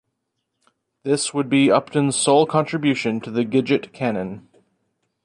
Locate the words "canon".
3.93-4.49